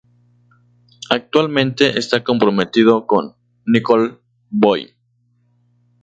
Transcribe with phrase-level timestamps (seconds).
[1.11, 3.35] Actualmente está comprometido con
[3.67, 4.17] Nicole
[4.49, 4.89] Boyd.